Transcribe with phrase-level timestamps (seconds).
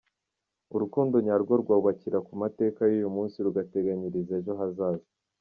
[0.75, 5.07] Urukundo nyarwo rwubakira ku mateka y’uyu munsi rugateganyiriza ejo hazaza.